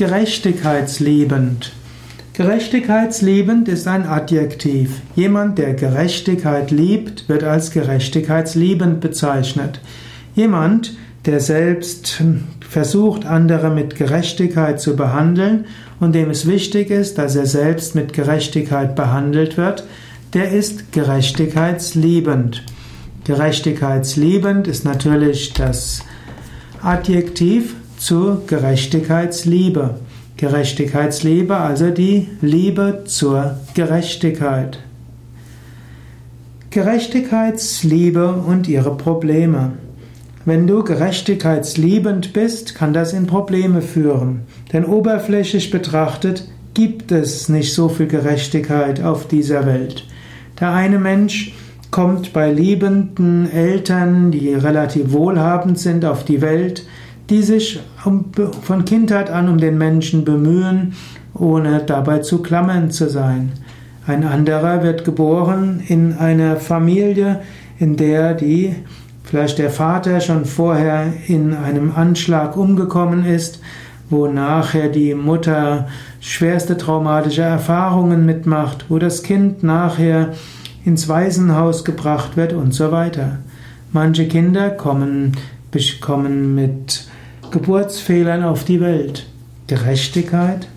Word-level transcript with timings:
Gerechtigkeitsliebend. 0.00 1.72
Gerechtigkeitsliebend 2.32 3.68
ist 3.68 3.86
ein 3.86 4.06
Adjektiv. 4.06 5.02
Jemand, 5.14 5.58
der 5.58 5.74
Gerechtigkeit 5.74 6.70
liebt, 6.70 7.28
wird 7.28 7.44
als 7.44 7.70
gerechtigkeitsliebend 7.70 9.02
bezeichnet. 9.02 9.82
Jemand, 10.34 10.96
der 11.26 11.38
selbst 11.40 12.22
versucht, 12.66 13.26
andere 13.26 13.68
mit 13.68 13.94
Gerechtigkeit 13.94 14.80
zu 14.80 14.96
behandeln 14.96 15.66
und 16.00 16.14
dem 16.14 16.30
es 16.30 16.46
wichtig 16.46 16.88
ist, 16.88 17.18
dass 17.18 17.36
er 17.36 17.44
selbst 17.44 17.94
mit 17.94 18.14
Gerechtigkeit 18.14 18.96
behandelt 18.96 19.58
wird, 19.58 19.84
der 20.32 20.50
ist 20.50 20.92
gerechtigkeitsliebend. 20.92 22.64
Gerechtigkeitsliebend 23.24 24.66
ist 24.66 24.86
natürlich 24.86 25.52
das 25.52 26.02
Adjektiv 26.80 27.74
zu 28.00 28.40
Gerechtigkeitsliebe. 28.46 29.96
Gerechtigkeitsliebe, 30.38 31.54
also 31.54 31.90
die 31.90 32.28
Liebe 32.40 33.02
zur 33.04 33.58
Gerechtigkeit. 33.74 34.78
Gerechtigkeitsliebe 36.70 38.32
und 38.32 38.68
ihre 38.68 38.96
Probleme. 38.96 39.72
Wenn 40.46 40.66
du 40.66 40.82
gerechtigkeitsliebend 40.82 42.32
bist, 42.32 42.74
kann 42.74 42.94
das 42.94 43.12
in 43.12 43.26
Probleme 43.26 43.82
führen. 43.82 44.42
Denn 44.72 44.86
oberflächlich 44.86 45.70
betrachtet 45.70 46.48
gibt 46.72 47.12
es 47.12 47.50
nicht 47.50 47.74
so 47.74 47.90
viel 47.90 48.06
Gerechtigkeit 48.06 49.02
auf 49.02 49.28
dieser 49.28 49.66
Welt. 49.66 50.06
Der 50.58 50.72
eine 50.72 50.98
Mensch 50.98 51.52
kommt 51.90 52.32
bei 52.32 52.50
liebenden 52.50 53.50
Eltern, 53.52 54.30
die 54.30 54.54
relativ 54.54 55.12
wohlhabend 55.12 55.78
sind, 55.78 56.06
auf 56.06 56.24
die 56.24 56.40
Welt, 56.40 56.84
die 57.30 57.42
sich 57.42 57.80
von 57.96 58.84
Kindheit 58.84 59.30
an 59.30 59.48
um 59.48 59.58
den 59.58 59.78
Menschen 59.78 60.24
bemühen, 60.24 60.94
ohne 61.32 61.80
dabei 61.86 62.18
zu 62.18 62.42
klammern 62.42 62.90
zu 62.90 63.08
sein. 63.08 63.52
Ein 64.06 64.24
anderer 64.24 64.82
wird 64.82 65.04
geboren 65.04 65.82
in 65.86 66.14
einer 66.14 66.56
Familie, 66.56 67.40
in 67.78 67.96
der 67.96 68.34
die 68.34 68.74
vielleicht 69.22 69.58
der 69.58 69.70
Vater 69.70 70.20
schon 70.20 70.44
vorher 70.44 71.12
in 71.28 71.54
einem 71.54 71.92
Anschlag 71.94 72.56
umgekommen 72.56 73.24
ist, 73.24 73.60
wo 74.08 74.26
nachher 74.26 74.88
die 74.88 75.14
Mutter 75.14 75.86
schwerste 76.18 76.76
traumatische 76.76 77.42
Erfahrungen 77.42 78.26
mitmacht, 78.26 78.86
wo 78.88 78.98
das 78.98 79.22
Kind 79.22 79.62
nachher 79.62 80.32
ins 80.84 81.08
Waisenhaus 81.08 81.84
gebracht 81.84 82.36
wird 82.36 82.52
und 82.52 82.74
so 82.74 82.90
weiter. 82.90 83.38
Manche 83.92 84.26
Kinder 84.26 84.70
kommen, 84.70 85.36
kommen 86.00 86.56
mit 86.56 87.06
Geburtsfehlern 87.50 88.44
auf 88.44 88.64
die 88.64 88.80
Welt. 88.80 89.26
Gerechtigkeit? 89.66 90.68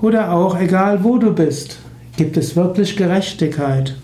Oder 0.00 0.32
auch 0.32 0.58
egal 0.58 1.04
wo 1.04 1.18
du 1.18 1.32
bist, 1.32 1.78
gibt 2.16 2.36
es 2.36 2.56
wirklich 2.56 2.96
Gerechtigkeit? 2.96 3.94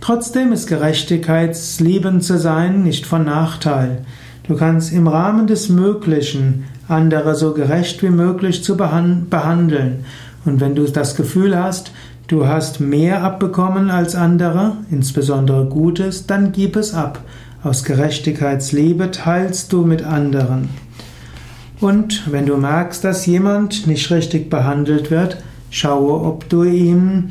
Trotzdem 0.00 0.52
ist 0.52 0.68
Gerechtigkeitsliebend 0.68 2.22
zu 2.22 2.38
sein 2.38 2.82
nicht 2.82 3.06
von 3.06 3.24
Nachteil. 3.24 4.04
Du 4.46 4.56
kannst 4.56 4.92
im 4.92 5.06
Rahmen 5.06 5.46
des 5.46 5.68
Möglichen 5.68 6.64
andere 6.88 7.34
so 7.34 7.52
gerecht 7.52 8.02
wie 8.02 8.10
möglich 8.10 8.64
zu 8.64 8.76
behandeln. 8.76 10.04
Und 10.44 10.60
wenn 10.60 10.74
du 10.74 10.84
das 10.84 11.16
Gefühl 11.16 11.56
hast, 11.56 11.92
du 12.28 12.46
hast 12.46 12.80
mehr 12.80 13.22
abbekommen 13.22 13.90
als 13.90 14.14
andere, 14.14 14.78
insbesondere 14.90 15.66
Gutes, 15.66 16.26
dann 16.26 16.52
gib 16.52 16.76
es 16.76 16.94
ab. 16.94 17.20
Aus 17.64 17.82
Gerechtigkeitsliebe 17.82 19.10
teilst 19.10 19.72
du 19.72 19.84
mit 19.84 20.04
anderen. 20.04 20.68
Und 21.80 22.30
wenn 22.30 22.46
du 22.46 22.56
merkst, 22.56 23.02
dass 23.02 23.26
jemand 23.26 23.88
nicht 23.88 24.12
richtig 24.12 24.48
behandelt 24.48 25.10
wird, 25.10 25.38
schaue, 25.70 26.24
ob 26.24 26.48
du 26.48 26.62
ihm, 26.62 27.30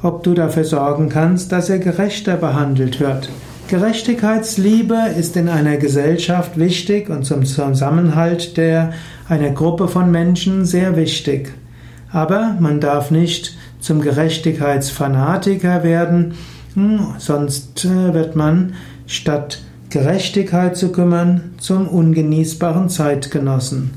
ob 0.00 0.22
du 0.22 0.34
dafür 0.34 0.62
sorgen 0.62 1.08
kannst, 1.08 1.50
dass 1.50 1.70
er 1.70 1.80
gerechter 1.80 2.36
behandelt 2.36 3.00
wird. 3.00 3.28
Gerechtigkeitsliebe 3.66 4.96
ist 5.18 5.36
in 5.36 5.48
einer 5.48 5.76
Gesellschaft 5.76 6.56
wichtig 6.56 7.10
und 7.10 7.24
zum 7.24 7.44
Zusammenhalt 7.44 8.56
der, 8.56 8.92
einer 9.28 9.50
Gruppe 9.50 9.88
von 9.88 10.10
Menschen 10.12 10.66
sehr 10.66 10.96
wichtig. 10.96 11.52
Aber 12.12 12.56
man 12.60 12.80
darf 12.80 13.10
nicht 13.10 13.56
zum 13.80 14.00
Gerechtigkeitsfanatiker 14.02 15.82
werden, 15.82 16.34
sonst 17.18 17.84
äh, 17.84 18.14
wird 18.14 18.36
man 18.36 18.74
statt 19.06 19.62
Gerechtigkeit 19.90 20.76
zu 20.76 20.92
kümmern, 20.92 21.54
zum 21.58 21.88
ungenießbaren 21.88 22.88
Zeitgenossen. 22.88 23.92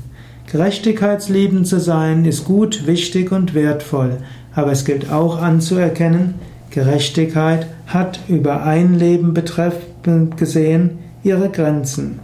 Gerechtigkeitsliebend 0.50 1.66
zu 1.66 1.80
sein 1.80 2.24
ist 2.24 2.44
gut, 2.44 2.86
wichtig 2.86 3.30
und 3.32 3.54
wertvoll, 3.54 4.18
aber 4.54 4.72
es 4.72 4.84
gilt 4.84 5.10
auch 5.10 5.40
anzuerkennen, 5.40 6.34
Gerechtigkeit 6.70 7.66
hat 7.86 8.20
über 8.28 8.62
ein 8.64 8.98
Leben 8.98 9.34
betreffend 9.34 10.36
gesehen 10.36 10.98
ihre 11.22 11.50
Grenzen. 11.50 12.20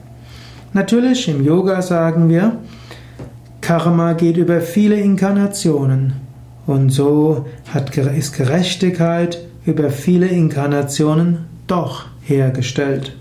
Natürlich 0.73 1.29
im 1.29 1.45
Yoga 1.45 1.83
sagen 1.83 2.29
wir, 2.29 2.59
Karma 3.61 4.15
geht 4.15 4.39
über 4.39 4.61
viele 4.61 4.97
Inkarnationen 4.97 6.15
und 6.67 6.91
so 6.91 7.47
hat, 7.73 7.97
ist 7.97 8.37
Gerechtigkeit 8.37 9.39
über 9.69 9.91
viele 9.91 10.29
Inkarnationen 10.29 11.45
doch 11.67 12.07
hergestellt. 12.23 13.15